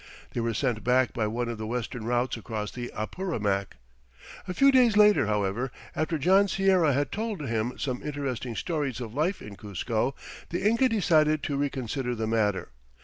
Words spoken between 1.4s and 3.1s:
of the western routes across the